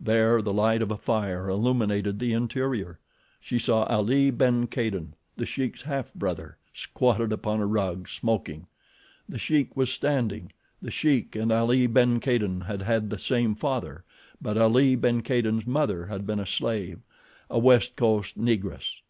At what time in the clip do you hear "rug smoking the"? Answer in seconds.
7.66-9.38